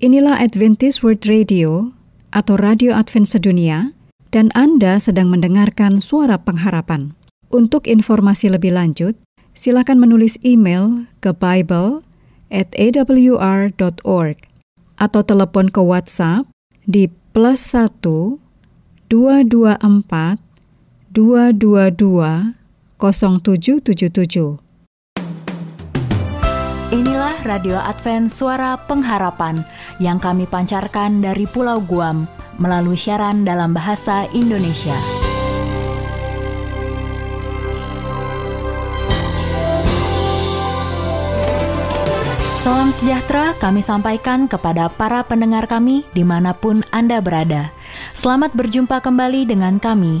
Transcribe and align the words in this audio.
Inilah 0.00 0.40
Adventist 0.40 1.04
World 1.04 1.28
Radio 1.28 1.92
atau 2.32 2.56
Radio 2.56 2.96
Advent 2.96 3.28
Sedunia 3.28 3.92
dan 4.32 4.48
Anda 4.56 4.96
sedang 4.96 5.28
mendengarkan 5.28 6.00
suara 6.00 6.40
pengharapan. 6.40 7.12
Untuk 7.52 7.84
informasi 7.84 8.48
lebih 8.48 8.72
lanjut, 8.72 9.12
silakan 9.52 10.00
menulis 10.00 10.40
email 10.40 11.04
ke 11.20 11.36
Bible 11.36 12.00
at 12.48 12.72
atau 14.96 15.20
telepon 15.20 15.68
ke 15.68 15.84
WhatsApp 15.84 16.48
di 16.88 17.12
plus 17.36 17.60
1 17.60 18.00
224 18.00 20.40
222 21.12 22.56
0777. 22.96 24.69
Radio 27.44 27.76
Advent 27.80 28.28
Suara 28.28 28.76
Pengharapan 28.76 29.64
yang 30.00 30.20
kami 30.20 30.44
pancarkan 30.44 31.24
dari 31.24 31.44
Pulau 31.48 31.80
Guam 31.84 32.28
melalui 32.60 32.96
siaran 32.96 33.44
dalam 33.44 33.72
bahasa 33.72 34.28
Indonesia. 34.36 34.96
Salam 42.60 42.92
sejahtera 42.92 43.56
kami 43.56 43.80
sampaikan 43.80 44.44
kepada 44.44 44.92
para 44.92 45.24
pendengar 45.24 45.64
kami 45.64 46.04
di 46.12 46.20
mana 46.20 46.52
pun 46.52 46.84
Anda 46.92 47.24
berada. 47.24 47.72
Selamat 48.12 48.52
berjumpa 48.52 49.00
kembali 49.00 49.48
dengan 49.48 49.80
kami, 49.80 50.20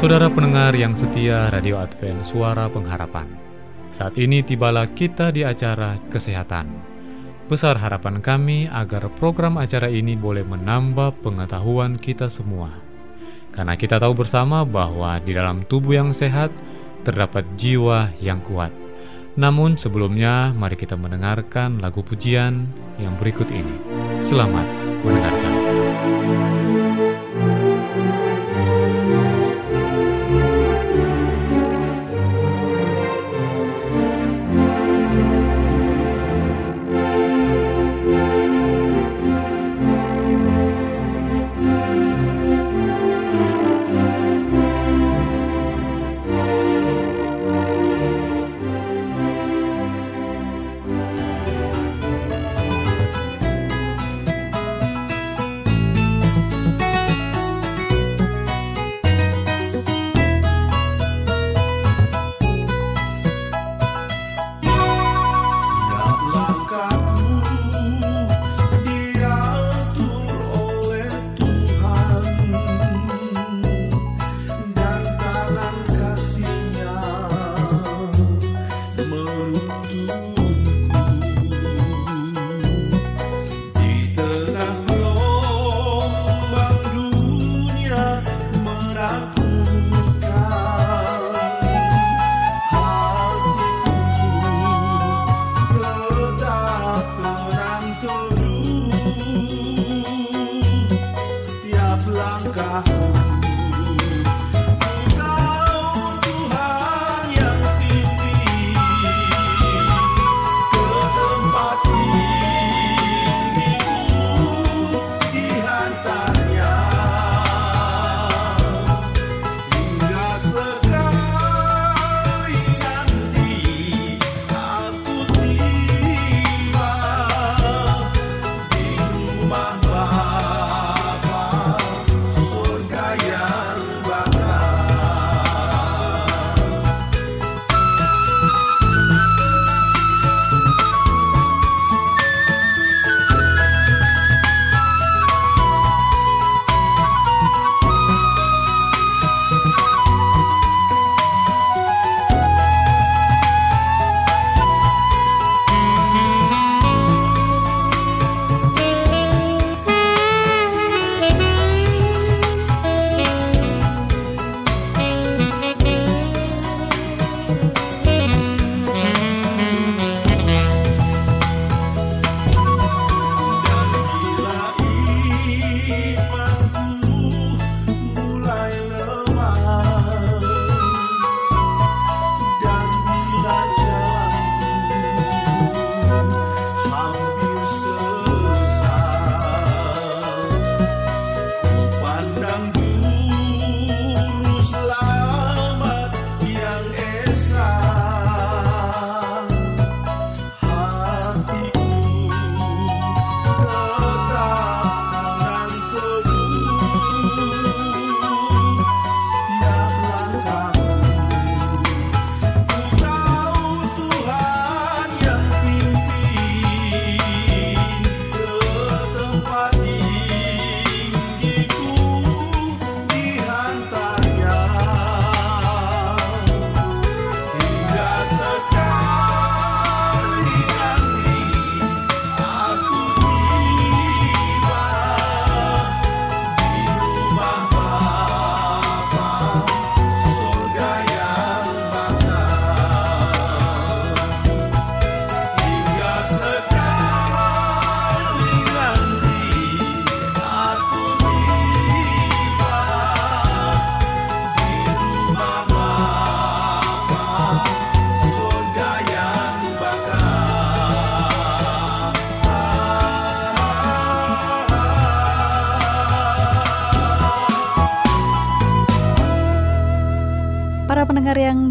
Saudara 0.00 0.32
pendengar 0.32 0.72
yang 0.72 0.96
setia 0.96 1.52
Radio 1.52 1.76
Advent 1.76 2.24
Suara 2.24 2.72
Pengharapan 2.72 3.28
Saat 3.92 4.16
ini 4.16 4.40
tibalah 4.40 4.88
kita 4.88 5.28
di 5.28 5.44
acara 5.44 6.00
Kesehatan. 6.08 6.72
Besar 7.52 7.76
harapan 7.76 8.24
kami 8.24 8.64
agar 8.72 9.12
program 9.20 9.60
acara 9.60 9.92
ini 9.92 10.16
boleh 10.16 10.40
menambah 10.40 11.20
pengetahuan 11.20 12.00
kita 12.00 12.32
semua. 12.32 12.72
Karena 13.52 13.76
kita 13.76 14.00
tahu 14.00 14.24
bersama 14.24 14.64
bahwa 14.64 15.20
di 15.20 15.36
dalam 15.36 15.68
tubuh 15.68 16.00
yang 16.00 16.16
sehat 16.16 16.48
terdapat 17.04 17.44
jiwa 17.60 18.08
yang 18.24 18.40
kuat. 18.40 18.72
Namun 19.36 19.76
sebelumnya 19.76 20.56
mari 20.56 20.80
kita 20.80 20.96
mendengarkan 20.96 21.76
lagu 21.76 22.00
pujian 22.00 22.72
yang 22.96 23.20
berikut 23.20 23.52
ini. 23.52 23.76
Selamat 24.24 24.64
mendengarkan 25.04 25.52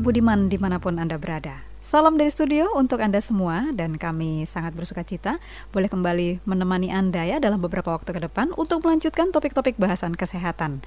budiman 0.10 0.50
di 0.50 0.58
mana 0.58 0.82
pun 0.82 0.98
Anda 0.98 1.22
berada, 1.22 1.62
salam 1.86 2.18
dari 2.18 2.34
studio 2.34 2.74
untuk 2.74 2.98
Anda 2.98 3.22
semua 3.22 3.70
dan 3.78 3.94
kami 3.94 4.42
sangat 4.50 4.74
bersuka 4.74 5.06
cita 5.06 5.38
boleh 5.70 5.86
kembali 5.86 6.42
menemani 6.50 6.90
Anda 6.90 7.30
ya 7.30 7.38
dalam 7.38 7.62
beberapa 7.62 7.94
waktu 7.94 8.18
ke 8.18 8.26
depan 8.26 8.50
untuk 8.58 8.82
melanjutkan 8.82 9.30
topik-topik 9.30 9.78
bahasan 9.78 10.18
kesehatan. 10.18 10.82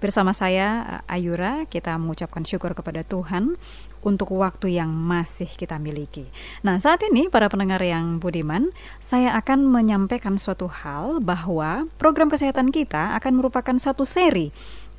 Bersama 0.00 0.32
saya 0.32 1.04
Ayura, 1.04 1.68
kita 1.68 2.00
mengucapkan 2.00 2.48
syukur 2.48 2.72
kepada 2.72 3.04
Tuhan 3.04 3.60
untuk 4.00 4.32
waktu 4.40 4.80
yang 4.80 4.88
masih 4.88 5.52
kita 5.52 5.76
miliki. 5.76 6.32
Nah, 6.64 6.80
saat 6.80 7.04
ini 7.04 7.28
para 7.28 7.52
pendengar 7.52 7.84
yang 7.84 8.24
budiman, 8.24 8.72
saya 9.04 9.36
akan 9.36 9.68
menyampaikan 9.68 10.40
suatu 10.40 10.64
hal 10.66 11.20
bahwa 11.20 11.92
program 12.00 12.32
kesehatan 12.32 12.72
kita 12.72 13.20
akan 13.20 13.36
merupakan 13.36 13.76
satu 13.76 14.08
seri 14.08 14.48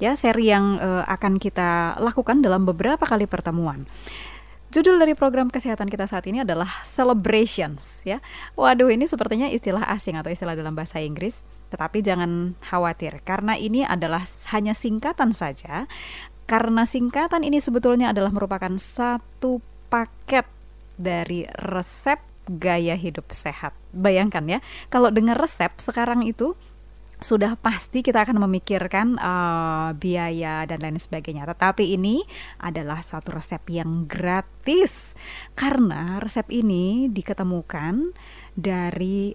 ya 0.04 0.20
seri 0.20 0.52
yang 0.52 0.84
uh, 0.84 1.08
akan 1.08 1.40
kita 1.40 1.96
lakukan 2.04 2.44
dalam 2.44 2.68
beberapa 2.68 3.08
kali 3.08 3.24
pertemuan. 3.24 3.88
Judul 4.74 4.98
dari 4.98 5.14
program 5.14 5.54
kesehatan 5.54 5.86
kita 5.86 6.10
saat 6.10 6.26
ini 6.26 6.42
adalah 6.42 6.68
celebrations 6.82 8.02
ya. 8.04 8.20
Waduh, 8.58 8.90
ini 8.90 9.06
sepertinya 9.06 9.46
istilah 9.46 9.86
asing 9.86 10.18
atau 10.18 10.34
istilah 10.34 10.58
dalam 10.58 10.74
bahasa 10.74 10.98
Inggris, 10.98 11.46
tetapi 11.70 12.02
jangan 12.02 12.58
khawatir 12.58 13.22
karena 13.22 13.54
ini 13.54 13.86
adalah 13.86 14.26
hanya 14.52 14.74
singkatan 14.74 15.32
saja. 15.32 15.86
Karena 16.50 16.84
singkatan 16.84 17.46
ini 17.46 17.64
sebetulnya 17.64 18.12
adalah 18.12 18.34
merupakan 18.34 18.74
satu 18.76 19.64
paket 19.88 20.44
dari 20.98 21.48
resep 21.56 22.20
gaya 22.50 22.98
hidup 22.98 23.30
sehat. 23.30 23.72
Bayangkan 23.94 24.44
ya, 24.50 24.60
kalau 24.90 25.14
dengar 25.14 25.38
resep 25.38 25.72
sekarang 25.80 26.26
itu 26.26 26.58
sudah 27.24 27.56
pasti 27.56 28.04
kita 28.04 28.22
akan 28.28 28.44
memikirkan 28.44 29.16
uh, 29.18 29.96
biaya 29.96 30.68
dan 30.68 30.84
lain 30.84 31.00
sebagainya. 31.00 31.48
Tetapi 31.48 31.96
ini 31.96 32.22
adalah 32.60 33.00
satu 33.00 33.40
resep 33.40 33.64
yang 33.72 34.06
gratis 34.06 35.16
karena 35.56 36.20
resep 36.20 36.46
ini 36.52 37.08
diketemukan 37.10 38.12
dari 38.54 39.34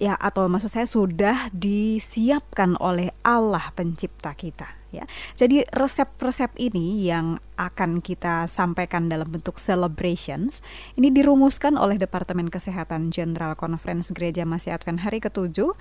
ya 0.00 0.16
atau 0.16 0.48
maksud 0.48 0.72
saya 0.72 0.88
sudah 0.88 1.52
disiapkan 1.52 2.80
oleh 2.80 3.12
Allah 3.20 3.68
pencipta 3.76 4.32
kita 4.32 4.80
ya. 4.90 5.04
Jadi 5.36 5.68
resep-resep 5.76 6.56
ini 6.56 7.04
yang 7.04 7.36
akan 7.60 8.00
kita 8.00 8.48
sampaikan 8.48 9.12
dalam 9.12 9.28
bentuk 9.28 9.60
celebrations 9.60 10.64
ini 10.96 11.12
dirumuskan 11.12 11.76
oleh 11.76 12.00
Departemen 12.00 12.48
Kesehatan 12.48 13.12
General 13.12 13.52
Conference 13.52 14.08
Gereja 14.10 14.48
Masih 14.48 14.72
Advent 14.72 15.04
hari 15.04 15.20
ketujuh 15.20 15.76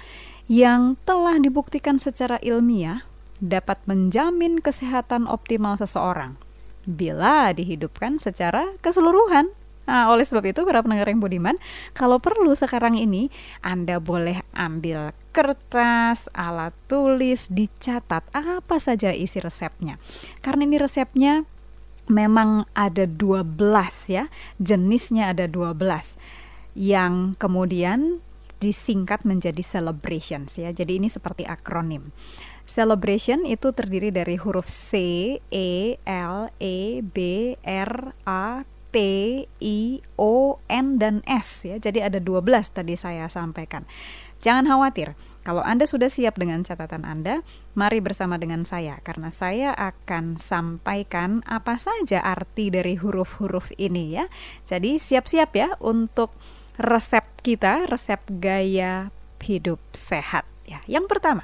yang 0.52 1.00
telah 1.08 1.40
dibuktikan 1.40 1.96
secara 1.96 2.36
ilmiah 2.44 3.08
dapat 3.40 3.80
menjamin 3.88 4.60
kesehatan 4.60 5.24
optimal 5.32 5.80
seseorang 5.80 6.36
bila 6.84 7.56
dihidupkan 7.56 8.20
secara 8.20 8.76
keseluruhan 8.84 9.56
Nah, 9.90 10.06
oleh 10.14 10.22
sebab 10.22 10.46
itu 10.46 10.62
para 10.70 10.86
pendengar 10.86 11.10
yang 11.10 11.18
budiman, 11.18 11.58
kalau 11.98 12.22
perlu 12.22 12.54
sekarang 12.54 12.94
ini 12.94 13.34
Anda 13.66 13.98
boleh 13.98 14.46
ambil 14.54 15.18
kertas, 15.34 16.30
alat 16.30 16.78
tulis, 16.86 17.50
dicatat 17.50 18.22
apa 18.30 18.78
saja 18.78 19.10
isi 19.10 19.42
resepnya. 19.42 19.98
Karena 20.46 20.70
ini 20.70 20.78
resepnya 20.78 21.42
memang 22.06 22.70
ada 22.78 23.10
12 23.10 23.50
ya, 24.14 24.30
jenisnya 24.62 25.34
ada 25.34 25.50
12 25.50 26.22
yang 26.78 27.34
kemudian 27.42 28.22
disingkat 28.62 29.26
menjadi 29.26 29.66
celebrations 29.66 30.62
ya. 30.62 30.70
Jadi 30.70 31.02
ini 31.02 31.10
seperti 31.10 31.50
akronim. 31.50 32.14
Celebration 32.70 33.42
itu 33.50 33.74
terdiri 33.74 34.14
dari 34.14 34.38
huruf 34.38 34.70
C, 34.70 34.94
E, 35.50 35.98
L, 36.06 36.54
E, 36.62 37.02
B, 37.02 37.18
R, 37.66 38.14
A, 38.30 38.62
T, 38.90 38.98
I, 39.62 40.02
O, 40.18 40.58
N, 40.66 40.98
dan 40.98 41.22
S 41.30 41.66
ya. 41.66 41.78
Jadi 41.78 42.02
ada 42.02 42.18
12 42.18 42.42
tadi 42.74 42.98
saya 42.98 43.30
sampaikan. 43.30 43.86
Jangan 44.40 44.66
khawatir, 44.72 45.20
kalau 45.44 45.60
Anda 45.60 45.84
sudah 45.84 46.08
siap 46.08 46.40
dengan 46.40 46.64
catatan 46.64 47.04
Anda, 47.04 47.44
mari 47.76 48.00
bersama 48.00 48.40
dengan 48.40 48.64
saya 48.64 49.04
karena 49.04 49.30
saya 49.30 49.76
akan 49.76 50.40
sampaikan 50.40 51.44
apa 51.44 51.76
saja 51.76 52.24
arti 52.24 52.72
dari 52.72 52.96
huruf-huruf 52.96 53.76
ini 53.76 54.16
ya. 54.16 54.26
Jadi 54.64 54.96
siap-siap 54.96 55.52
ya 55.58 55.76
untuk 55.84 56.32
resep 56.80 57.26
kita, 57.44 57.90
resep 57.92 58.24
gaya 58.40 59.12
hidup 59.44 59.82
sehat 59.92 60.48
ya. 60.64 60.80
Yang 60.88 61.12
pertama 61.12 61.44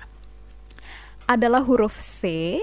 adalah 1.28 1.66
huruf 1.66 2.00
C, 2.00 2.62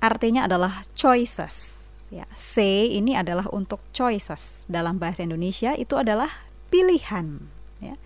artinya 0.00 0.50
adalah 0.50 0.82
choices 0.98 1.83
Ya, 2.14 2.30
C 2.30 2.62
ini 2.94 3.18
adalah 3.18 3.50
untuk 3.50 3.82
choices. 3.90 4.70
Dalam 4.70 5.02
bahasa 5.02 5.26
Indonesia 5.26 5.74
itu 5.74 5.98
adalah 5.98 6.30
pilihan. 6.70 7.42
Ya. 7.82 7.98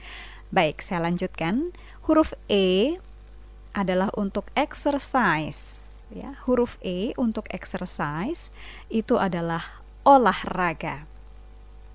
Baik, 0.49 0.81
saya 0.81 1.05
lanjutkan. 1.05 1.77
Huruf 2.09 2.33
E 2.49 2.97
adalah 3.77 4.09
untuk 4.17 4.49
exercise. 4.57 5.85
Ya, 6.09 6.41
huruf 6.49 6.81
E 6.81 7.13
untuk 7.21 7.53
exercise 7.53 8.49
itu 8.89 9.21
adalah 9.21 9.85
olahraga. 10.09 11.05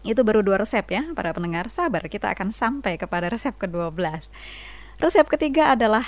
Itu 0.06 0.22
baru 0.22 0.46
dua 0.46 0.62
resep 0.62 0.86
ya, 0.94 1.10
para 1.18 1.34
pendengar. 1.34 1.74
Sabar, 1.74 2.06
kita 2.06 2.30
akan 2.30 2.54
sampai 2.54 3.02
kepada 3.02 3.26
resep 3.26 3.58
ke-12. 3.58 4.30
Resep 5.02 5.26
ketiga 5.26 5.74
adalah 5.74 6.06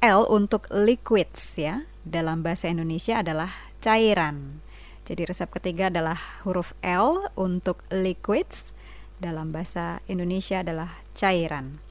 L 0.00 0.24
untuk 0.32 0.64
liquids 0.72 1.60
ya. 1.60 1.84
Dalam 2.08 2.40
bahasa 2.40 2.72
Indonesia 2.72 3.20
adalah 3.20 3.52
cairan. 3.84 4.61
Jadi 5.02 5.26
resep 5.26 5.50
ketiga 5.50 5.90
adalah 5.90 6.18
huruf 6.46 6.78
L 6.86 7.26
untuk 7.34 7.82
liquids 7.90 8.70
dalam 9.18 9.50
bahasa 9.50 9.98
Indonesia 10.06 10.62
adalah 10.62 11.02
cairan. 11.14 11.82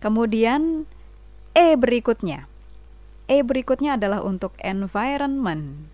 Kemudian 0.00 0.84
E 1.56 1.74
berikutnya. 1.74 2.46
E 3.28 3.42
berikutnya 3.42 3.98
adalah 3.98 4.22
untuk 4.22 4.54
environment. 4.62 5.90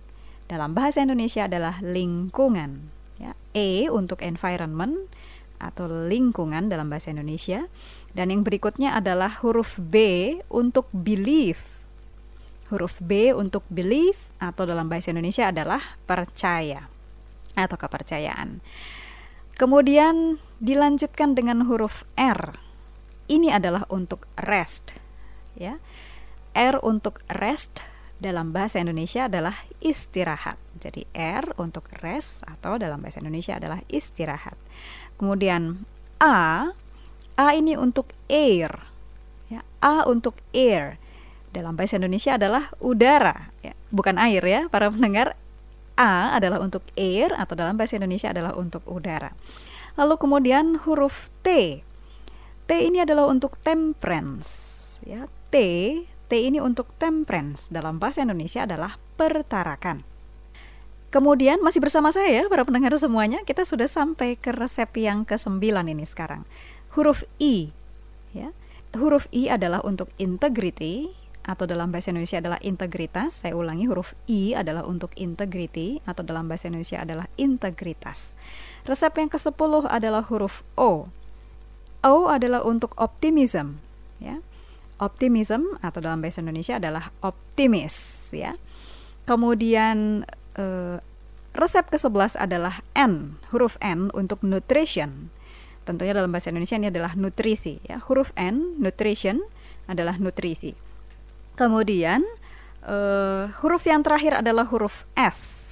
Dalam 0.50 0.76
bahasa 0.76 1.00
Indonesia 1.02 1.48
adalah 1.48 1.80
lingkungan. 1.80 2.92
Ya, 3.16 3.32
e 3.54 3.88
untuk 3.88 4.20
environment 4.20 5.08
atau 5.62 5.88
lingkungan 5.88 6.68
dalam 6.68 6.92
bahasa 6.92 7.14
Indonesia. 7.14 7.70
Dan 8.12 8.28
yang 8.34 8.42
berikutnya 8.44 8.92
adalah 8.92 9.30
huruf 9.40 9.80
B 9.80 9.96
untuk 10.52 10.90
belief 10.92 11.73
Huruf 12.74 12.98
B 12.98 13.30
untuk 13.30 13.62
belief 13.70 14.34
atau 14.42 14.66
dalam 14.66 14.90
bahasa 14.90 15.14
Indonesia 15.14 15.54
adalah 15.54 15.94
percaya 16.10 16.90
atau 17.54 17.78
kepercayaan. 17.78 18.58
Kemudian 19.54 20.42
dilanjutkan 20.58 21.38
dengan 21.38 21.70
huruf 21.70 22.02
R. 22.18 22.58
Ini 23.30 23.54
adalah 23.54 23.86
untuk 23.86 24.26
rest, 24.34 24.98
ya. 25.54 25.78
R 26.50 26.82
untuk 26.82 27.22
rest 27.30 27.86
dalam 28.18 28.50
bahasa 28.50 28.82
Indonesia 28.82 29.30
adalah 29.30 29.54
istirahat. 29.78 30.58
Jadi 30.82 31.06
R 31.14 31.54
untuk 31.62 31.86
rest 32.02 32.42
atau 32.42 32.74
dalam 32.74 32.98
bahasa 32.98 33.22
Indonesia 33.22 33.54
adalah 33.54 33.86
istirahat. 33.86 34.58
Kemudian 35.14 35.86
A, 36.18 36.74
A 37.38 37.46
ini 37.54 37.78
untuk 37.78 38.10
air. 38.26 38.82
Ya, 39.46 39.62
A 39.78 40.02
untuk 40.10 40.42
air 40.50 40.98
dalam 41.54 41.78
bahasa 41.78 41.96
Indonesia 42.02 42.34
adalah 42.34 42.75
udara, 42.82 43.54
ya, 43.62 43.78
bukan 43.94 44.18
air 44.18 44.42
ya, 44.42 44.66
para 44.66 44.90
pendengar. 44.90 45.38
A 45.94 46.34
adalah 46.34 46.58
untuk 46.58 46.82
air 46.99 47.30
atau 47.38 47.54
dalam 47.54 47.78
bahasa 47.78 47.94
Indonesia 47.94 48.34
adalah 48.34 48.58
untuk 48.58 48.82
udara. 48.90 49.30
Lalu 49.94 50.18
kemudian 50.18 50.82
huruf 50.82 51.30
T. 51.46 51.80
T 52.66 52.70
ini 52.75 52.99
adalah 52.99 53.30
untuk 53.30 53.62
temperance, 53.62 54.50
ya. 55.06 55.30
T, 55.54 55.56
T 56.26 56.32
ini 56.34 56.58
untuk 56.58 56.90
temperance 56.99 57.70
dalam 57.70 58.02
bahasa 58.02 58.26
Indonesia 58.26 58.66
adalah 58.66 58.99
pertarakan. 59.14 60.02
Kemudian 61.14 61.62
masih 61.62 61.78
bersama 61.78 62.11
saya 62.11 62.42
ya 62.42 62.44
para 62.50 62.66
pendengar 62.66 62.90
semuanya, 62.99 63.46
kita 63.46 63.62
sudah 63.62 63.87
sampai 63.87 64.34
ke 64.34 64.50
resep 64.50 64.90
yang 64.99 65.23
ke-9 65.23 65.62
ini 65.62 66.02
sekarang. 66.02 66.42
Huruf 66.99 67.23
I 67.38 67.70
ya. 68.34 68.50
Huruf 68.99 69.30
I 69.30 69.46
adalah 69.46 69.78
untuk 69.87 70.11
integrity, 70.18 71.14
atau 71.44 71.68
dalam 71.68 71.92
bahasa 71.92 72.08
Indonesia 72.08 72.40
adalah 72.40 72.56
integritas. 72.64 73.44
Saya 73.44 73.52
ulangi 73.52 73.84
huruf 73.84 74.16
I 74.24 74.56
adalah 74.56 74.88
untuk 74.88 75.12
integrity 75.20 76.00
atau 76.08 76.24
dalam 76.24 76.48
bahasa 76.48 76.72
Indonesia 76.72 77.04
adalah 77.04 77.28
integritas. 77.36 78.32
Resep 78.88 79.12
yang 79.20 79.28
ke-10 79.28 79.88
adalah 79.92 80.24
huruf 80.24 80.64
O. 80.74 81.12
O 82.04 82.14
adalah 82.28 82.64
untuk 82.64 82.96
optimism, 82.96 83.80
ya. 84.20 84.40
Optimism 85.00 85.76
atau 85.84 86.00
dalam 86.00 86.24
bahasa 86.24 86.40
Indonesia 86.40 86.80
adalah 86.80 87.12
optimis, 87.20 88.28
ya. 88.32 88.56
Kemudian 89.28 90.28
eh, 90.56 90.96
resep 91.56 91.84
ke-11 91.88 92.40
adalah 92.40 92.80
N, 92.96 93.36
huruf 93.52 93.76
N 93.84 94.08
untuk 94.16 94.40
nutrition. 94.44 95.32
Tentunya 95.84 96.16
dalam 96.16 96.32
bahasa 96.32 96.48
Indonesia 96.48 96.80
ini 96.80 96.88
adalah 96.88 97.12
nutrisi, 97.16 97.84
ya. 97.84 98.00
Huruf 98.04 98.32
N, 98.36 98.80
nutrition 98.80 99.44
adalah 99.88 100.16
nutrisi. 100.16 100.83
Kemudian 101.54 102.26
uh, 102.82 103.50
huruf 103.62 103.87
yang 103.87 104.02
terakhir 104.02 104.42
adalah 104.42 104.66
huruf 104.66 105.06
S. 105.14 105.70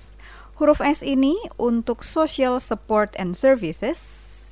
Huruf 0.63 0.79
S 0.79 1.03
ini 1.03 1.35
untuk 1.59 2.07
social 2.07 2.63
support 2.63 3.15
and 3.19 3.35
services 3.35 3.99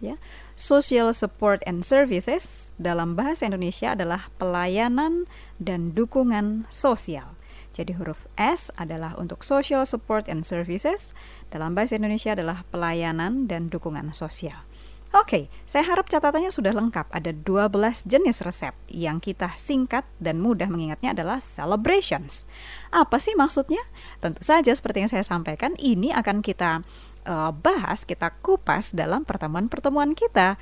ya. 0.03 0.19
Social 0.61 1.17
support 1.17 1.65
and 1.65 1.81
services 1.81 2.77
dalam 2.77 3.17
bahasa 3.17 3.49
Indonesia 3.49 3.97
adalah 3.97 4.29
pelayanan 4.37 5.25
dan 5.57 5.97
dukungan 5.97 6.69
sosial. 6.69 7.41
Jadi 7.71 7.97
huruf 7.97 8.27
S 8.37 8.69
adalah 8.77 9.15
untuk 9.17 9.47
social 9.47 9.87
support 9.87 10.27
and 10.27 10.43
services, 10.45 11.17
dalam 11.55 11.73
bahasa 11.73 11.97
Indonesia 11.97 12.35
adalah 12.35 12.67
pelayanan 12.69 13.47
dan 13.47 13.71
dukungan 13.71 14.13
sosial. 14.13 14.67
Oke, 15.11 15.51
saya 15.67 15.83
harap 15.91 16.07
catatannya 16.07 16.55
sudah 16.55 16.71
lengkap. 16.71 17.11
Ada 17.11 17.35
12 17.35 18.07
jenis 18.07 18.47
resep 18.47 18.71
yang 18.87 19.19
kita 19.19 19.51
singkat 19.59 20.07
dan 20.23 20.39
mudah 20.39 20.71
mengingatnya 20.71 21.11
adalah 21.11 21.43
celebrations. 21.43 22.47
Apa 22.95 23.19
sih 23.19 23.35
maksudnya? 23.35 23.83
Tentu 24.23 24.39
saja 24.47 24.71
seperti 24.71 25.03
yang 25.03 25.11
saya 25.11 25.27
sampaikan, 25.27 25.75
ini 25.83 26.15
akan 26.15 26.47
kita 26.47 26.87
uh, 27.27 27.51
bahas, 27.51 28.07
kita 28.07 28.31
kupas 28.39 28.95
dalam 28.95 29.27
pertemuan-pertemuan 29.27 30.15
kita 30.15 30.55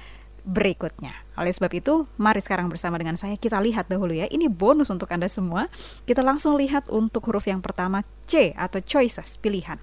berikutnya. 0.49 1.13
Oleh 1.37 1.53
sebab 1.53 1.69
itu, 1.77 2.09
mari 2.17 2.41
sekarang 2.41 2.73
bersama 2.73 2.97
dengan 2.97 3.21
saya 3.21 3.37
kita 3.37 3.61
lihat 3.61 3.93
dahulu 3.93 4.17
ya. 4.17 4.33
Ini 4.33 4.49
bonus 4.49 4.89
untuk 4.89 5.13
Anda 5.13 5.29
semua. 5.29 5.69
Kita 6.09 6.25
langsung 6.25 6.57
lihat 6.57 6.89
untuk 6.89 7.29
huruf 7.29 7.45
yang 7.53 7.61
pertama 7.61 8.01
C 8.25 8.57
atau 8.57 8.81
choices, 8.81 9.37
pilihan. 9.37 9.77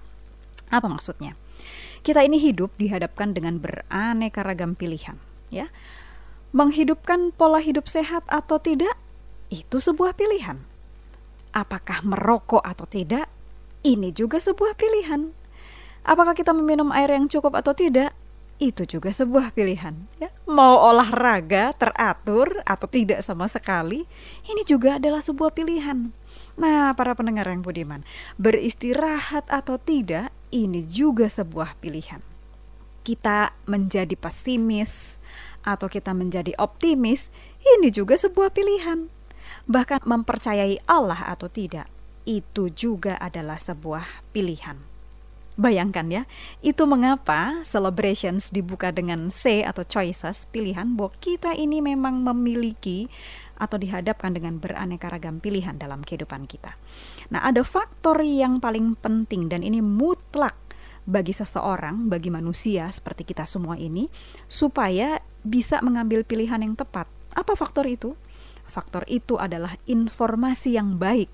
Apa 0.74 0.90
maksudnya? 0.90 1.38
Kita 2.06 2.22
ini 2.22 2.38
hidup 2.38 2.70
dihadapkan 2.78 3.34
dengan 3.34 3.58
beraneka 3.58 4.46
ragam 4.46 4.78
pilihan, 4.78 5.18
ya. 5.50 5.74
Menghidupkan 6.54 7.34
pola 7.34 7.58
hidup 7.58 7.90
sehat 7.90 8.22
atau 8.30 8.62
tidak 8.62 8.94
itu 9.50 9.82
sebuah 9.82 10.14
pilihan. 10.14 10.62
Apakah 11.50 12.06
merokok 12.06 12.62
atau 12.62 12.86
tidak? 12.86 13.26
Ini 13.82 14.14
juga 14.14 14.38
sebuah 14.38 14.78
pilihan. 14.78 15.34
Apakah 16.06 16.38
kita 16.38 16.54
meminum 16.54 16.94
air 16.94 17.10
yang 17.10 17.26
cukup 17.26 17.58
atau 17.58 17.74
tidak? 17.74 18.14
Itu 18.62 18.86
juga 18.86 19.10
sebuah 19.10 19.50
pilihan, 19.50 20.06
ya. 20.22 20.30
Mau 20.46 20.78
olahraga 20.78 21.74
teratur 21.74 22.62
atau 22.62 22.86
tidak 22.86 23.18
sama 23.26 23.50
sekali, 23.50 24.06
ini 24.46 24.62
juga 24.62 25.02
adalah 25.02 25.18
sebuah 25.18 25.50
pilihan. 25.52 26.14
Nah, 26.54 26.94
para 26.94 27.18
pendengar 27.18 27.50
yang 27.50 27.66
budiman, 27.66 28.06
beristirahat 28.38 29.50
atau 29.50 29.76
tidak 29.82 30.30
ini 30.50 30.86
juga 30.86 31.26
sebuah 31.26 31.78
pilihan. 31.78 32.22
Kita 33.06 33.54
menjadi 33.70 34.18
pesimis 34.18 35.22
atau 35.62 35.86
kita 35.86 36.10
menjadi 36.14 36.54
optimis, 36.58 37.30
ini 37.62 37.90
juga 37.94 38.18
sebuah 38.18 38.50
pilihan. 38.50 39.10
Bahkan 39.66 40.06
mempercayai 40.06 40.82
Allah 40.90 41.26
atau 41.30 41.46
tidak, 41.46 41.86
itu 42.26 42.70
juga 42.74 43.14
adalah 43.18 43.58
sebuah 43.58 44.26
pilihan. 44.34 44.95
Bayangkan 45.56 46.12
ya, 46.12 46.22
itu 46.60 46.84
mengapa 46.84 47.64
celebrations 47.64 48.52
dibuka 48.52 48.92
dengan 48.92 49.32
C 49.32 49.64
atau 49.64 49.88
choices, 49.88 50.44
pilihan 50.52 50.92
bahwa 51.00 51.16
kita 51.16 51.56
ini 51.56 51.80
memang 51.80 52.20
memiliki 52.20 53.08
atau 53.56 53.80
dihadapkan 53.80 54.36
dengan 54.36 54.60
beraneka 54.60 55.08
ragam 55.08 55.40
pilihan 55.40 55.80
dalam 55.80 56.04
kehidupan 56.04 56.44
kita. 56.44 56.76
Nah, 57.32 57.40
ada 57.40 57.64
faktor 57.64 58.20
yang 58.20 58.60
paling 58.60 59.00
penting 59.00 59.48
dan 59.48 59.64
ini 59.64 59.80
mutlak 59.80 60.60
bagi 61.08 61.32
seseorang, 61.32 62.12
bagi 62.12 62.28
manusia 62.28 62.92
seperti 62.92 63.24
kita 63.24 63.48
semua 63.48 63.80
ini, 63.80 64.12
supaya 64.44 65.24
bisa 65.40 65.80
mengambil 65.80 66.20
pilihan 66.20 66.60
yang 66.60 66.76
tepat. 66.76 67.08
Apa 67.32 67.56
faktor 67.56 67.88
itu? 67.88 68.12
Faktor 68.68 69.08
itu 69.08 69.40
adalah 69.40 69.80
informasi 69.88 70.76
yang 70.76 71.00
baik 71.00 71.32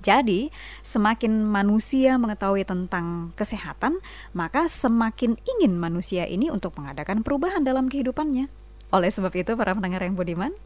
jadi, 0.00 0.48
semakin 0.80 1.44
manusia 1.44 2.16
mengetahui 2.16 2.64
tentang 2.64 3.36
kesehatan, 3.36 4.00
maka 4.32 4.64
semakin 4.64 5.36
ingin 5.44 5.76
manusia 5.76 6.24
ini 6.24 6.48
untuk 6.48 6.72
mengadakan 6.80 7.20
perubahan 7.20 7.60
dalam 7.60 7.92
kehidupannya. 7.92 8.48
Oleh 8.96 9.12
sebab 9.12 9.28
itu, 9.36 9.52
para 9.60 9.76
pendengar 9.76 10.00
yang 10.00 10.16
budiman, 10.16 10.56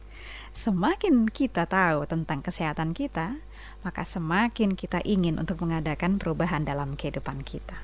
semakin 0.55 1.27
kita 1.27 1.67
tahu 1.67 2.07
tentang 2.07 2.47
kesehatan 2.47 2.95
kita, 2.95 3.43
maka 3.83 4.07
semakin 4.07 4.79
kita 4.79 5.03
ingin 5.03 5.43
untuk 5.43 5.59
mengadakan 5.67 6.23
perubahan 6.23 6.63
dalam 6.63 6.95
kehidupan 6.95 7.43
kita. 7.43 7.83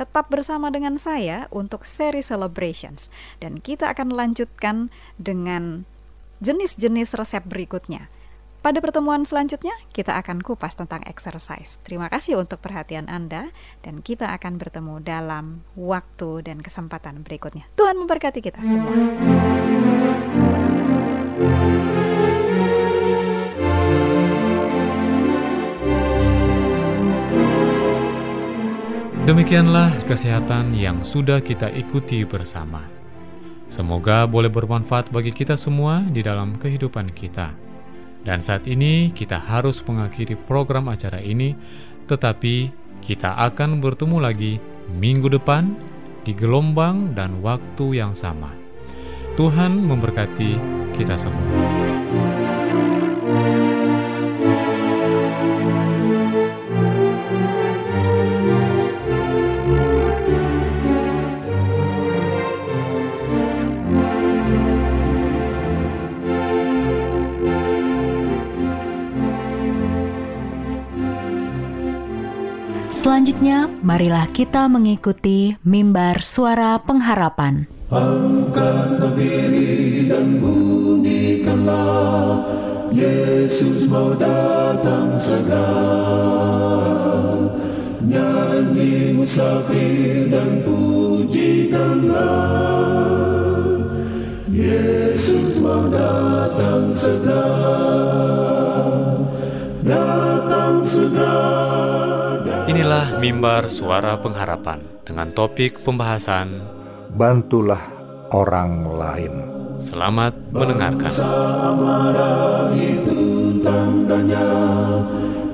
Tetap 0.00 0.32
bersama 0.32 0.72
dengan 0.72 0.96
saya 0.96 1.44
untuk 1.52 1.84
seri 1.84 2.24
celebrations, 2.24 3.12
dan 3.36 3.60
kita 3.60 3.92
akan 3.92 4.16
lanjutkan 4.16 4.88
dengan 5.20 5.84
jenis-jenis 6.40 7.16
resep 7.16 7.44
berikutnya 7.44 8.08
pada 8.66 8.82
pertemuan 8.82 9.22
selanjutnya, 9.22 9.70
kita 9.94 10.18
akan 10.18 10.42
kupas 10.42 10.74
tentang 10.74 10.98
exercise. 11.06 11.78
Terima 11.86 12.10
kasih 12.10 12.42
untuk 12.42 12.58
perhatian 12.58 13.06
Anda, 13.06 13.54
dan 13.86 14.02
kita 14.02 14.34
akan 14.34 14.58
bertemu 14.58 15.06
dalam 15.06 15.62
waktu 15.78 16.42
dan 16.42 16.58
kesempatan 16.58 17.22
berikutnya. 17.22 17.70
Tuhan 17.78 17.94
memberkati 17.94 18.42
kita 18.42 18.66
semua. 18.66 18.90
Demikianlah 29.30 29.94
kesehatan 30.10 30.74
yang 30.74 31.06
sudah 31.06 31.38
kita 31.38 31.70
ikuti 31.70 32.26
bersama. 32.26 32.82
Semoga 33.70 34.26
boleh 34.26 34.50
bermanfaat 34.50 35.14
bagi 35.14 35.30
kita 35.30 35.54
semua 35.54 36.02
di 36.10 36.26
dalam 36.26 36.58
kehidupan 36.58 37.14
kita. 37.14 37.54
Dan 38.26 38.42
saat 38.42 38.66
ini 38.66 39.14
kita 39.14 39.38
harus 39.38 39.86
mengakhiri 39.86 40.34
program 40.34 40.90
acara 40.90 41.22
ini, 41.22 41.54
tetapi 42.10 42.74
kita 42.98 43.38
akan 43.38 43.78
bertemu 43.78 44.18
lagi 44.18 44.58
minggu 44.90 45.30
depan 45.30 45.78
di 46.26 46.34
gelombang 46.34 47.14
dan 47.14 47.38
waktu 47.38 48.02
yang 48.02 48.18
sama. 48.18 48.50
Tuhan 49.38 49.78
memberkati 49.78 50.58
kita 50.98 51.14
semua. 51.14 51.95
Selanjutnya, 72.96 73.68
marilah 73.84 74.24
kita 74.32 74.72
mengikuti 74.72 75.52
mimbar 75.60 76.24
suara 76.24 76.80
pengharapan. 76.80 77.68
Angkat 77.92 79.12
diri 79.12 80.08
dan 80.08 80.40
bunyikanlah, 80.40 82.40
Yesus 82.88 83.84
mau 83.84 84.16
datang 84.16 85.12
segera. 85.20 85.76
Nyanyi 88.00 89.12
musafir 89.12 90.32
dan 90.32 90.64
pujikanlah, 90.64 92.16
Yesus 94.48 95.60
mau 95.60 95.84
datang 95.92 96.96
segera. 96.96 97.44
Datang 99.84 100.80
segera. 100.80 101.75
Inilah 102.76 103.16
mimbar 103.16 103.72
suara 103.72 104.20
pengharapan 104.20 104.84
dengan 105.00 105.32
topik 105.32 105.80
pembahasan 105.80 106.60
Bantulah 107.08 107.80
orang 108.36 108.84
lain. 108.92 109.32
Selamat 109.80 110.36
mendengarkan. 110.52 111.08
itu 112.76 113.56
tandanya 113.64 114.44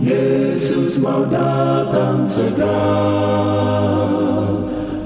Yesus 0.02 0.99
mau 0.99 1.23
datang 1.31 2.26
segera. 2.26 2.91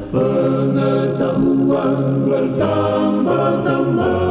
Pengetahuan 0.08 2.24
bertambah-tambah. 2.24 4.24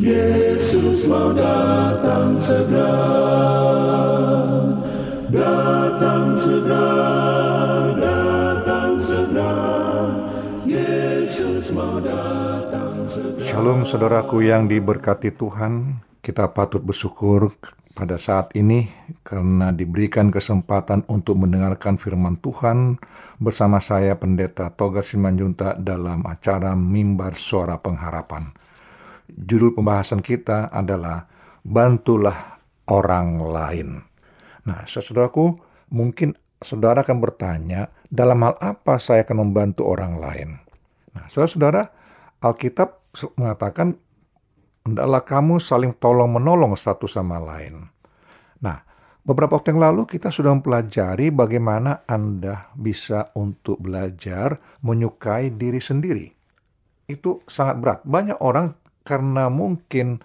Yesus 0.00 1.04
mau 1.04 1.28
datang 1.36 2.40
segera 2.40 3.77
segera, 6.48 6.88
datang. 12.00 13.04
Shalom 13.36 13.84
saudaraku 13.84 14.48
yang 14.48 14.64
diberkati 14.64 15.36
Tuhan, 15.36 16.00
kita 16.24 16.48
patut 16.56 16.80
bersyukur 16.80 17.52
pada 17.92 18.16
saat 18.16 18.54
ini 18.56 18.88
karena 19.26 19.74
diberikan 19.74 20.32
kesempatan 20.32 21.04
untuk 21.10 21.36
mendengarkan 21.44 22.00
firman 22.00 22.40
Tuhan 22.40 22.96
bersama 23.42 23.82
saya 23.82 24.16
Pendeta 24.16 24.72
Toga 24.72 25.04
Simanjunta 25.04 25.76
dalam 25.76 26.24
acara 26.24 26.72
Mimbar 26.72 27.36
Suara 27.36 27.76
Pengharapan. 27.76 28.48
Judul 29.28 29.76
pembahasan 29.76 30.24
kita 30.24 30.72
adalah 30.72 31.28
Bantulah 31.60 32.56
Orang 32.88 33.44
Lain. 33.44 34.00
Nah, 34.64 34.84
saudaraku, 34.88 35.67
mungkin 35.88 36.36
saudara 36.58 37.02
akan 37.02 37.18
bertanya, 37.20 37.92
dalam 38.08 38.40
hal 38.44 38.56
apa 38.58 38.96
saya 38.96 39.22
akan 39.24 39.48
membantu 39.48 39.86
orang 39.86 40.18
lain? 40.18 40.48
Nah, 41.14 41.26
saudara-saudara, 41.28 41.82
Alkitab 42.38 43.14
mengatakan, 43.36 43.98
hendaklah 44.86 45.22
kamu 45.26 45.54
saling 45.60 45.92
tolong-menolong 45.96 46.72
satu 46.78 47.04
sama 47.04 47.36
lain. 47.42 47.90
Nah, 48.62 48.80
beberapa 49.26 49.58
waktu 49.58 49.76
yang 49.76 49.82
lalu 49.84 50.08
kita 50.08 50.32
sudah 50.32 50.54
mempelajari 50.56 51.28
bagaimana 51.28 52.06
Anda 52.08 52.72
bisa 52.78 53.34
untuk 53.36 53.82
belajar 53.84 54.56
menyukai 54.80 55.52
diri 55.52 55.82
sendiri. 55.82 56.26
Itu 57.08 57.44
sangat 57.48 57.76
berat. 57.80 58.00
Banyak 58.04 58.38
orang 58.40 58.76
karena 59.04 59.48
mungkin 59.48 60.20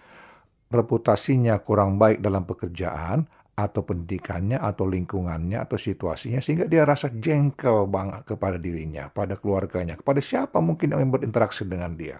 reputasinya 0.73 1.61
kurang 1.61 2.01
baik 2.01 2.19
dalam 2.19 2.43
pekerjaan 2.43 3.29
atau 3.53 3.85
pendidikannya 3.85 4.57
atau 4.57 4.89
lingkungannya 4.89 5.61
atau 5.61 5.77
situasinya 5.77 6.41
sehingga 6.41 6.65
dia 6.65 6.89
rasa 6.89 7.13
jengkel 7.13 7.85
banget 7.85 8.25
kepada 8.25 8.57
dirinya, 8.57 9.13
pada 9.13 9.37
keluarganya, 9.37 9.93
kepada 9.93 10.17
siapa 10.17 10.57
mungkin 10.57 10.97
yang 10.97 11.13
berinteraksi 11.13 11.61
dengan 11.69 11.93
dia. 11.93 12.17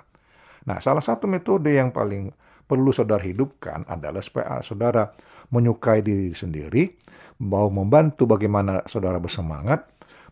Nah, 0.70 0.78
salah 0.80 1.02
satu 1.02 1.26
metode 1.26 1.74
yang 1.74 1.90
paling 1.90 2.30
perlu 2.64 2.94
saudara 2.96 3.20
hidupkan 3.20 3.84
adalah 3.90 4.22
supaya 4.24 4.62
saudara 4.64 5.12
menyukai 5.52 6.06
diri 6.06 6.32
sendiri, 6.32 6.96
mau 7.44 7.68
membantu 7.68 8.30
bagaimana 8.30 8.86
saudara 8.88 9.20
bersemangat, 9.20 9.84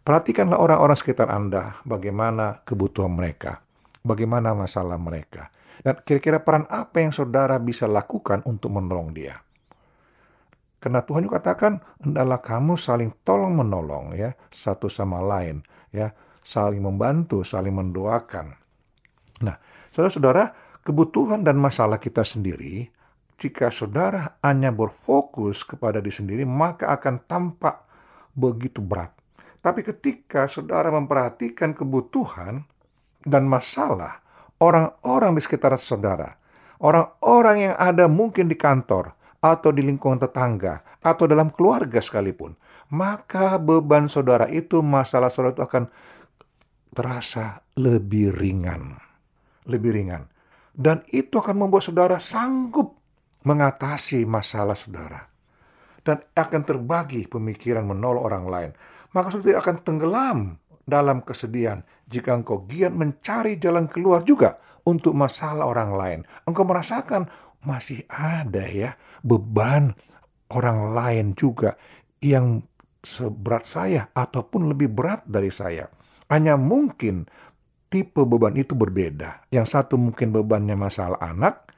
perhatikanlah 0.05 0.61
orang-orang 0.61 0.95
sekitar 0.95 1.27
Anda, 1.27 1.81
bagaimana 1.83 2.63
kebutuhan 2.63 3.11
mereka, 3.11 3.59
bagaimana 4.05 4.55
masalah 4.55 4.95
mereka. 5.01 5.51
Dan 5.81 5.97
kira-kira 6.05 6.45
peran 6.45 6.69
apa 6.69 7.01
yang 7.01 7.09
saudara 7.09 7.57
bisa 7.57 7.89
lakukan 7.89 8.45
untuk 8.45 8.69
menolong 8.69 9.17
dia. 9.17 9.41
Karena 10.81 11.05
Tuhan 11.05 11.29
juga 11.29 11.37
katakan, 11.37 11.77
hendaklah 12.01 12.41
kamu 12.41 12.73
saling 12.73 13.13
tolong 13.21 13.53
menolong 13.53 14.17
ya, 14.17 14.33
satu 14.49 14.89
sama 14.89 15.21
lain 15.21 15.61
ya, 15.93 16.09
saling 16.41 16.81
membantu, 16.81 17.45
saling 17.45 17.69
mendoakan. 17.69 18.57
Nah, 19.45 19.61
saudara-saudara, 19.93 20.49
kebutuhan 20.81 21.45
dan 21.45 21.61
masalah 21.61 22.01
kita 22.01 22.25
sendiri, 22.25 22.89
jika 23.37 23.69
saudara 23.69 24.41
hanya 24.41 24.73
berfokus 24.73 25.61
kepada 25.61 26.01
diri 26.01 26.13
sendiri, 26.13 26.43
maka 26.49 26.89
akan 26.89 27.29
tampak 27.29 27.85
begitu 28.33 28.81
berat. 28.81 29.13
Tapi 29.61 29.85
ketika 29.85 30.49
saudara 30.49 30.89
memperhatikan 30.89 31.77
kebutuhan 31.77 32.65
dan 33.21 33.45
masalah 33.45 34.21
orang-orang 34.57 35.37
di 35.37 35.41
sekitar 35.45 35.77
saudara, 35.77 36.37
orang-orang 36.81 37.69
yang 37.69 37.75
ada 37.77 38.09
mungkin 38.09 38.49
di 38.49 38.57
kantor, 38.57 39.13
atau 39.41 39.73
di 39.73 39.81
lingkungan 39.81 40.21
tetangga, 40.21 40.85
atau 41.01 41.25
dalam 41.25 41.49
keluarga 41.49 41.97
sekalipun, 41.97 42.53
maka 42.93 43.57
beban 43.57 44.05
saudara 44.05 44.45
itu, 44.47 44.85
masalah 44.85 45.33
saudara 45.33 45.57
itu 45.57 45.65
akan 45.65 45.83
terasa 46.93 47.65
lebih 47.73 48.37
ringan. 48.37 49.01
Lebih 49.65 49.97
ringan. 49.97 50.29
Dan 50.71 51.01
itu 51.09 51.41
akan 51.41 51.67
membuat 51.67 51.83
saudara 51.89 52.21
sanggup 52.21 52.95
mengatasi 53.41 54.23
masalah 54.29 54.77
saudara. 54.77 55.25
Dan 56.01 56.21
akan 56.37 56.61
terbagi 56.61 57.25
pemikiran 57.25 57.85
menolong 57.85 58.21
orang 58.21 58.45
lain. 58.45 58.71
Maka 59.13 59.33
saudara 59.33 59.57
akan 59.57 59.77
tenggelam 59.81 60.39
dalam 60.85 61.21
kesedihan 61.21 61.85
jika 62.09 62.33
engkau 62.33 62.65
giat 62.65 62.91
mencari 62.91 63.55
jalan 63.61 63.85
keluar 63.87 64.25
juga 64.25 64.57
untuk 64.83 65.13
masalah 65.13 65.69
orang 65.69 65.91
lain. 65.93 66.19
Engkau 66.49 66.65
merasakan, 66.65 67.29
masih 67.61 68.05
ada 68.09 68.65
ya 68.65 68.97
beban 69.21 69.93
orang 70.51 70.93
lain 70.97 71.25
juga 71.37 71.77
yang 72.21 72.61
seberat 73.01 73.65
saya 73.65 74.09
ataupun 74.13 74.69
lebih 74.69 74.93
berat 74.93 75.25
dari 75.25 75.49
saya. 75.49 75.89
Hanya 76.29 76.55
mungkin 76.55 77.27
tipe 77.91 78.23
beban 78.23 78.55
itu 78.55 78.77
berbeda. 78.77 79.51
Yang 79.51 79.75
satu 79.75 79.99
mungkin 79.99 80.31
bebannya 80.31 80.77
masalah 80.79 81.19
anak, 81.19 81.73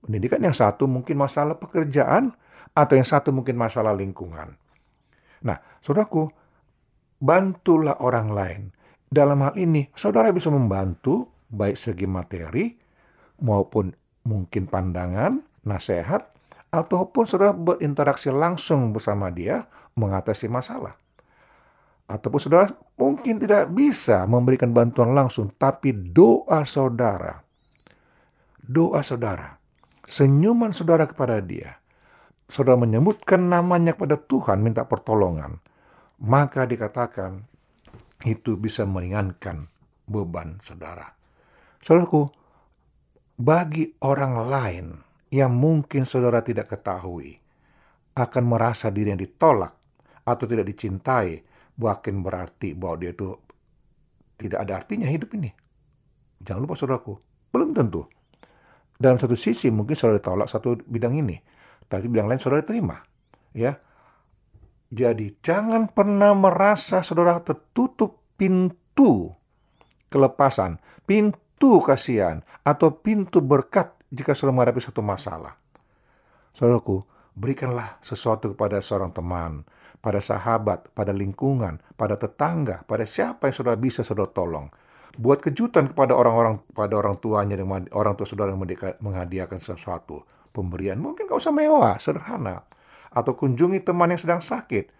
pendidikan, 0.00 0.40
yang 0.40 0.56
satu 0.56 0.88
mungkin 0.88 1.20
masalah 1.20 1.60
pekerjaan, 1.60 2.32
atau 2.72 2.94
yang 2.96 3.04
satu 3.04 3.34
mungkin 3.34 3.58
masalah 3.58 3.92
lingkungan. 3.92 4.56
Nah, 5.44 5.58
saudaraku, 5.84 6.30
bantulah 7.20 8.00
orang 8.00 8.28
lain. 8.32 8.62
Dalam 9.08 9.44
hal 9.44 9.54
ini, 9.60 9.88
saudara 9.92 10.32
bisa 10.32 10.48
membantu 10.48 11.28
baik 11.48 11.76
segi 11.76 12.06
materi 12.08 12.76
maupun 13.44 13.92
mungkin 14.28 14.68
pandangan, 14.68 15.40
nasihat, 15.64 16.28
ataupun 16.68 17.24
saudara 17.24 17.56
berinteraksi 17.56 18.28
langsung 18.28 18.92
bersama 18.92 19.32
dia 19.32 19.64
mengatasi 19.96 20.52
masalah. 20.52 21.00
Ataupun 22.08 22.40
saudara 22.40 22.68
mungkin 23.00 23.40
tidak 23.40 23.72
bisa 23.72 24.28
memberikan 24.28 24.76
bantuan 24.76 25.16
langsung, 25.16 25.48
tapi 25.56 25.96
doa 25.96 26.64
saudara, 26.68 27.40
doa 28.60 29.00
saudara, 29.00 29.56
senyuman 30.04 30.72
saudara 30.72 31.08
kepada 31.08 31.40
dia, 31.40 31.80
saudara 32.48 32.80
menyebutkan 32.80 33.48
namanya 33.48 33.96
kepada 33.96 34.16
Tuhan 34.20 34.60
minta 34.64 34.88
pertolongan, 34.88 35.60
maka 36.20 36.64
dikatakan 36.64 37.44
itu 38.24 38.56
bisa 38.56 38.88
meringankan 38.88 39.68
beban 40.08 40.56
saudara. 40.64 41.12
Saudaraku, 41.84 42.32
bagi 43.38 43.86
orang 44.02 44.34
lain 44.50 44.86
yang 45.30 45.54
mungkin 45.54 46.02
saudara 46.02 46.42
tidak 46.42 46.74
ketahui 46.74 47.38
akan 48.18 48.44
merasa 48.50 48.90
diri 48.90 49.14
yang 49.14 49.22
ditolak 49.22 49.78
atau 50.26 50.44
tidak 50.50 50.66
dicintai, 50.66 51.38
bahkan 51.78 52.18
berarti 52.18 52.74
bahwa 52.74 52.98
dia 52.98 53.14
itu 53.14 53.30
tidak 54.42 54.58
ada 54.66 54.82
artinya 54.82 55.06
hidup 55.06 55.30
ini. 55.38 55.54
Jangan 56.42 56.66
lupa 56.66 56.74
saudaraku, 56.74 57.14
belum 57.54 57.78
tentu. 57.78 58.02
Dalam 58.98 59.22
satu 59.22 59.38
sisi 59.38 59.70
mungkin 59.70 59.94
saudara 59.94 60.18
ditolak 60.18 60.50
satu 60.50 60.74
bidang 60.90 61.14
ini, 61.14 61.38
tapi 61.86 62.10
bidang 62.10 62.26
lain 62.26 62.42
saudara 62.42 62.66
terima. 62.66 62.98
Ya, 63.54 63.78
jadi 64.90 65.30
jangan 65.46 65.86
pernah 65.86 66.34
merasa 66.34 67.06
saudara 67.06 67.38
tertutup 67.38 68.18
pintu 68.34 69.30
kelepasan, 70.10 70.82
pintu 71.06 71.38
pintu 71.58 71.82
kasihan 71.82 72.38
atau 72.62 72.94
pintu 73.02 73.42
berkat 73.42 73.90
jika 74.14 74.30
sudah 74.30 74.54
menghadapi 74.54 74.78
satu 74.78 75.02
masalah. 75.02 75.58
Saudaraku, 76.54 77.02
berikanlah 77.34 77.98
sesuatu 77.98 78.54
kepada 78.54 78.78
seorang 78.78 79.10
teman, 79.10 79.66
pada 79.98 80.22
sahabat, 80.22 80.86
pada 80.94 81.10
lingkungan, 81.10 81.82
pada 81.98 82.14
tetangga, 82.14 82.86
pada 82.86 83.02
siapa 83.02 83.50
yang 83.50 83.56
saudara 83.58 83.74
bisa 83.74 84.06
saudara 84.06 84.30
tolong. 84.30 84.70
Buat 85.18 85.42
kejutan 85.50 85.90
kepada 85.90 86.14
orang-orang 86.14 86.62
pada 86.70 86.94
orang 86.94 87.18
tuanya 87.18 87.58
dan 87.58 87.66
orang 87.90 88.14
tua 88.14 88.26
saudara 88.30 88.54
yang 88.54 88.62
menghadiahkan 89.02 89.58
sesuatu. 89.58 90.22
Pemberian 90.54 91.02
mungkin 91.02 91.26
gak 91.26 91.42
usah 91.42 91.50
mewah, 91.50 91.98
sederhana. 91.98 92.70
Atau 93.10 93.34
kunjungi 93.34 93.82
teman 93.82 94.14
yang 94.14 94.22
sedang 94.22 94.38
sakit. 94.38 94.94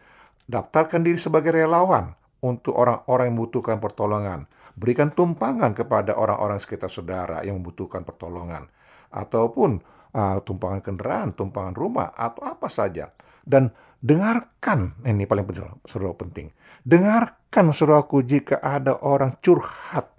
Daftarkan 0.50 1.06
diri 1.06 1.22
sebagai 1.22 1.54
relawan 1.54 2.18
untuk 2.42 2.74
orang-orang 2.74 3.30
yang 3.30 3.36
membutuhkan 3.38 3.78
pertolongan 3.78 4.50
Berikan 4.78 5.10
tumpangan 5.10 5.74
kepada 5.74 6.14
orang-orang 6.14 6.62
sekitar 6.62 6.86
saudara 6.86 7.42
yang 7.42 7.58
membutuhkan 7.58 8.06
pertolongan. 8.06 8.70
Ataupun 9.10 9.82
uh, 10.14 10.38
tumpangan 10.46 10.80
kendaraan, 10.80 11.34
tumpangan 11.34 11.74
rumah, 11.74 12.14
atau 12.14 12.46
apa 12.46 12.70
saja. 12.70 13.10
Dan 13.42 13.74
dengarkan, 13.98 14.94
ini 15.02 15.26
paling 15.26 15.44
penting, 15.50 15.66
penting. 16.14 16.48
Dengarkan 16.86 17.74
saudaraku 17.74 18.22
jika 18.22 18.62
ada 18.62 19.02
orang 19.02 19.34
curhat 19.42 20.14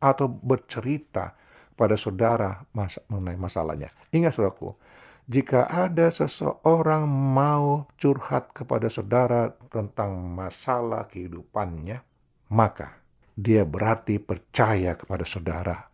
atau 0.00 0.26
bercerita 0.26 1.36
pada 1.76 1.96
saudara 1.96 2.60
mas 2.76 3.00
mengenai 3.08 3.40
masalahnya. 3.40 3.88
Ingat 4.12 4.36
saudaraku, 4.36 4.76
jika 5.30 5.68
ada 5.68 6.12
seseorang 6.12 7.08
mau 7.08 7.86
curhat 7.96 8.52
kepada 8.52 8.90
saudara 8.92 9.54
tentang 9.70 10.16
masalah 10.16 11.06
kehidupannya, 11.06 12.02
maka 12.52 12.99
dia 13.36 13.62
berarti 13.64 14.18
percaya 14.18 14.98
kepada 14.98 15.24
saudara 15.24 15.90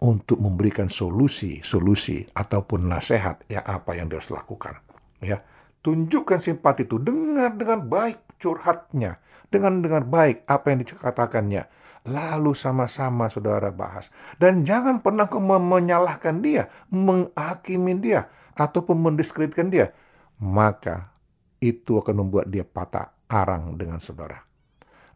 untuk 0.00 0.40
memberikan 0.40 0.88
solusi-solusi 0.88 2.32
ataupun 2.32 2.88
nasihat 2.88 3.44
yang 3.52 3.64
apa 3.68 3.94
yang 3.94 4.08
dia 4.08 4.16
harus 4.16 4.32
lakukan. 4.32 4.80
Ya, 5.20 5.44
tunjukkan 5.84 6.40
simpati 6.40 6.88
itu, 6.88 6.96
dengar 6.96 7.52
dengan 7.54 7.84
baik 7.84 8.40
curhatnya, 8.40 9.20
dengan 9.52 9.84
dengan 9.84 10.08
baik 10.08 10.48
apa 10.48 10.66
yang 10.72 10.80
dikatakannya. 10.80 11.62
Lalu 12.08 12.56
sama-sama 12.56 13.28
saudara 13.28 13.68
bahas. 13.68 14.08
Dan 14.40 14.64
jangan 14.64 15.04
pernah 15.04 15.28
kau 15.28 15.36
menyalahkan 15.44 16.40
dia, 16.40 16.72
menghakimi 16.88 18.00
dia, 18.00 18.32
ataupun 18.56 18.96
mendiskreditkan 18.96 19.68
dia. 19.68 19.92
Maka 20.40 21.12
itu 21.60 22.00
akan 22.00 22.24
membuat 22.24 22.48
dia 22.48 22.64
patah 22.64 23.12
arang 23.28 23.76
dengan 23.76 24.00
saudara 24.00 24.49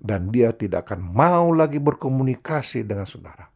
dan 0.04 0.28
dia 0.28 0.52
tidak 0.52 0.92
akan 0.92 1.00
mau 1.00 1.48
lagi 1.56 1.80
berkomunikasi 1.80 2.84
dengan 2.84 3.08
saudara. 3.08 3.48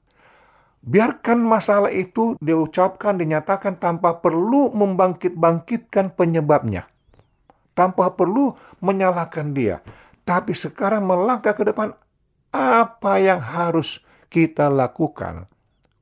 Biarkan 0.81 1.45
masalah 1.45 1.93
itu 1.93 2.41
diucapkan, 2.41 3.21
dinyatakan 3.21 3.77
tanpa 3.77 4.25
perlu 4.25 4.73
membangkit-bangkitkan 4.73 6.17
penyebabnya. 6.17 6.89
Tanpa 7.77 8.17
perlu 8.17 8.57
menyalahkan 8.81 9.53
dia. 9.53 9.85
Tapi 10.25 10.57
sekarang 10.57 11.05
melangkah 11.05 11.53
ke 11.53 11.69
depan, 11.69 11.93
apa 12.55 13.13
yang 13.21 13.39
harus 13.39 14.01
kita 14.33 14.73
lakukan 14.73 15.45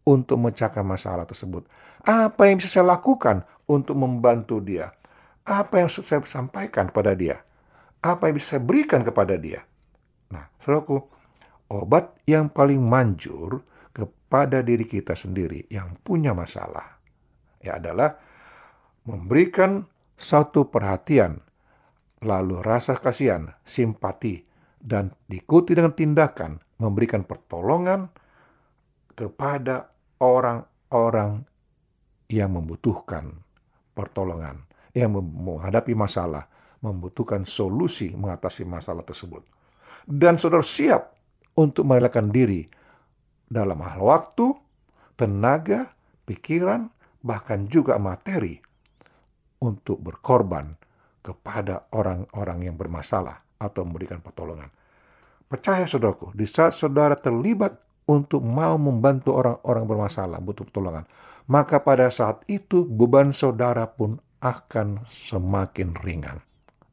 untuk 0.06 0.38
mencakar 0.38 0.87
masalah 0.87 1.26
tersebut? 1.26 1.66
Apa 2.06 2.46
yang 2.46 2.62
bisa 2.62 2.78
saya 2.78 2.94
lakukan 2.94 3.42
untuk 3.66 3.98
membantu 3.98 4.62
dia? 4.62 4.94
Apa 5.42 5.82
yang 5.82 5.90
saya 5.90 6.22
sampaikan 6.22 6.94
kepada 6.94 7.18
dia? 7.18 7.42
Apa 7.98 8.30
yang 8.30 8.38
bisa 8.38 8.56
saya 8.56 8.62
berikan 8.62 9.02
kepada 9.02 9.35
dia? 9.35 9.66
Nah, 10.33 10.51
saudaraku, 10.59 10.99
obat 11.71 12.19
yang 12.27 12.51
paling 12.51 12.83
manjur 12.83 13.62
kepada 13.95 14.61
diri 14.61 14.85
kita 14.85 15.15
sendiri 15.15 15.67
yang 15.71 15.97
punya 16.03 16.35
masalah 16.35 16.97
ya 17.67 17.83
adalah 17.83 18.15
memberikan 19.07 19.83
satu 20.17 20.71
perhatian, 20.71 21.43
lalu 22.23 22.62
rasa 22.62 22.97
kasihan, 22.99 23.51
simpati, 23.62 24.43
dan 24.79 25.11
diikuti 25.27 25.75
dengan 25.75 25.93
tindakan 25.95 26.62
memberikan 26.79 27.27
pertolongan 27.27 28.11
kepada 29.17 29.91
orang-orang 30.23 31.43
yang 32.31 32.55
membutuhkan 32.55 33.35
pertolongan, 33.95 34.62
yang 34.93 35.15
menghadapi 35.17 35.95
masalah, 35.95 36.47
membutuhkan 36.83 37.43
solusi 37.47 38.12
mengatasi 38.15 38.67
masalah 38.67 39.03
tersebut. 39.03 39.43
Dan 40.07 40.38
saudara 40.38 40.62
siap 40.62 41.19
untuk 41.59 41.83
merelakan 41.83 42.31
diri 42.31 42.62
dalam 43.51 43.83
hal 43.83 43.99
waktu, 43.99 44.55
tenaga, 45.19 45.90
pikiran, 46.31 46.87
bahkan 47.27 47.66
juga 47.66 47.99
materi 47.99 48.62
untuk 49.59 49.99
berkorban 49.99 50.79
kepada 51.27 51.90
orang-orang 51.90 52.71
yang 52.71 52.77
bermasalah 52.79 53.42
atau 53.59 53.83
memberikan 53.83 54.23
pertolongan. 54.23 54.71
Percaya 55.51 55.87
saudaraku, 55.87 56.31
di 56.38 56.47
saat 56.47 56.75
saudara 56.75 57.19
terlibat 57.19 57.75
untuk 58.07 58.42
mau 58.47 58.79
membantu 58.79 59.35
orang-orang 59.35 59.85
bermasalah, 59.90 60.38
butuh 60.38 60.62
pertolongan, 60.71 61.03
maka 61.51 61.83
pada 61.83 62.07
saat 62.11 62.47
itu 62.47 62.87
beban 62.87 63.35
saudara 63.35 63.90
pun 63.90 64.23
akan 64.38 65.03
semakin 65.11 65.99
ringan. 66.07 66.38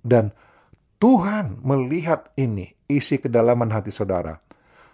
Dan 0.02 0.34
Tuhan 1.04 1.60
melihat 1.68 2.32
ini, 2.40 2.80
isi 2.88 3.20
kedalaman 3.20 3.68
hati 3.76 3.92
saudara, 3.92 4.40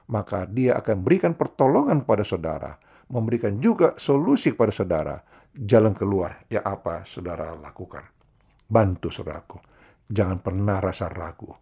maka 0.09 0.49
dia 0.49 0.73
akan 0.81 1.05
berikan 1.05 1.37
pertolongan 1.37 2.01
kepada 2.01 2.25
saudara, 2.25 2.81
memberikan 3.13 3.61
juga 3.61 3.93
solusi 3.93 4.57
kepada 4.57 4.73
saudara, 4.73 5.21
jalan 5.53 5.93
keluar 5.93 6.41
yang 6.49 6.65
apa 6.65 7.05
saudara 7.05 7.53
lakukan. 7.53 8.01
Bantu 8.65 9.13
saudaraku, 9.13 9.61
jangan 10.09 10.41
pernah 10.41 10.81
rasa 10.81 11.13
ragu. 11.13 11.53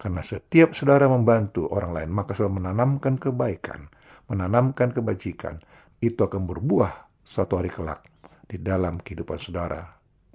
Karena 0.00 0.24
setiap 0.24 0.72
saudara 0.72 1.04
membantu 1.04 1.68
orang 1.68 1.92
lain, 1.92 2.08
maka 2.08 2.32
saudara 2.32 2.56
menanamkan 2.56 3.20
kebaikan, 3.20 3.84
menanamkan 4.32 4.96
kebajikan, 4.96 5.60
itu 6.00 6.24
akan 6.24 6.48
berbuah 6.48 7.20
suatu 7.20 7.60
hari 7.60 7.68
kelak 7.68 8.00
di 8.48 8.56
dalam 8.64 8.96
kehidupan 8.96 9.36
saudara, 9.36 9.84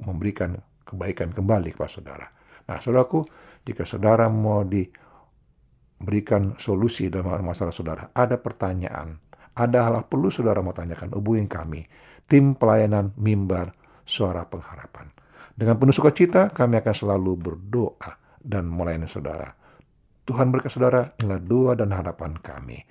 memberikan 0.05 0.53
kebaikan 0.85 1.33
kembali 1.33 1.73
kepada 1.73 1.89
saudara. 1.89 2.34
Nah, 2.65 2.81
saudaraku, 2.81 3.25
jika 3.65 3.85
saudara 3.85 4.25
mau 4.29 4.65
di 4.65 4.85
berikan 6.01 6.53
solusi 6.59 7.07
dalam 7.07 7.45
masalah 7.45 7.71
saudara. 7.71 8.11
Ada 8.11 8.37
pertanyaan, 8.41 9.15
ada 9.55 9.87
hal 9.87 10.05
perlu 10.05 10.27
saudara 10.27 10.59
mau 10.59 10.75
tanyakan, 10.75 11.15
hubungi 11.15 11.47
kami, 11.47 11.81
tim 12.27 12.53
pelayanan 12.57 13.15
mimbar 13.15 13.71
suara 14.03 14.43
pengharapan. 14.45 15.09
Dengan 15.55 15.79
penuh 15.79 15.95
sukacita, 15.95 16.51
kami 16.51 16.83
akan 16.83 16.95
selalu 16.95 17.31
berdoa 17.39 18.11
dan 18.43 18.67
melayani 18.67 19.07
saudara. 19.07 19.55
Tuhan 20.27 20.51
berkat 20.51 20.73
saudara, 20.73 21.15
inilah 21.21 21.39
doa 21.39 21.73
dan 21.79 21.95
harapan 21.95 22.35
kami. 22.43 22.81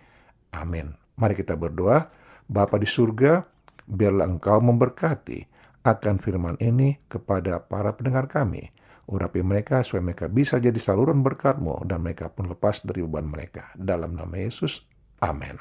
Amin. 0.56 0.94
Mari 1.20 1.34
kita 1.36 1.58
berdoa. 1.58 2.08
Bapa 2.46 2.78
di 2.80 2.88
surga, 2.88 3.44
biarlah 3.84 4.26
engkau 4.26 4.64
memberkati 4.64 5.44
akan 5.84 6.16
firman 6.16 6.56
ini 6.64 6.96
kepada 7.04 7.60
para 7.60 7.92
pendengar 7.92 8.24
kami 8.24 8.73
Urapi 9.04 9.44
mereka 9.44 9.84
supaya 9.84 10.00
mereka 10.12 10.26
bisa 10.32 10.56
jadi 10.56 10.80
saluran 10.80 11.20
berkatmu 11.20 11.84
dan 11.84 12.00
mereka 12.00 12.32
pun 12.32 12.48
lepas 12.48 12.80
dari 12.82 13.04
beban 13.04 13.28
mereka. 13.28 13.68
Dalam 13.76 14.16
nama 14.16 14.32
Yesus, 14.32 14.80
amin. 15.20 15.60